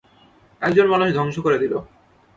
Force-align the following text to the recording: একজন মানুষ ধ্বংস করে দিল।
একজন 0.61 0.85
মানুষ 0.87 1.07
ধ্বংস 1.13 1.35
করে 1.39 1.57
দিল। 1.57 1.73